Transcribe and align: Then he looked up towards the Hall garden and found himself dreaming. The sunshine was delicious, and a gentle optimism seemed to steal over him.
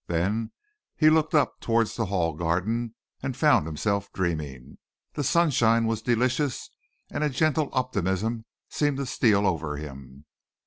Then 0.07 0.51
he 0.95 1.11
looked 1.11 1.35
up 1.35 1.59
towards 1.59 1.95
the 1.95 2.07
Hall 2.07 2.33
garden 2.33 2.95
and 3.21 3.37
found 3.37 3.67
himself 3.67 4.11
dreaming. 4.11 4.79
The 5.13 5.23
sunshine 5.23 5.85
was 5.85 6.01
delicious, 6.01 6.71
and 7.11 7.23
a 7.23 7.29
gentle 7.29 7.69
optimism 7.71 8.45
seemed 8.67 8.97
to 8.97 9.05
steal 9.05 9.45
over 9.45 9.77
him. 9.77 10.25